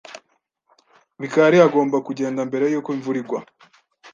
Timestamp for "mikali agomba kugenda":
1.19-2.41